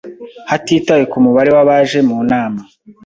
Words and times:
hatitawe 0.49 1.03
ku 1.11 1.17
mubare 1.23 1.49
w 1.55 1.57
abaje 1.63 1.99
mu 2.09 2.17
nama 2.31 2.61